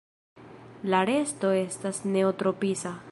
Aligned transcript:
La 0.93 1.01
resto 1.09 1.53
estas 1.59 2.03
neotropisa. 2.17 2.99